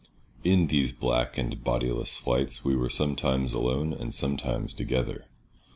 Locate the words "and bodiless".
1.37-2.17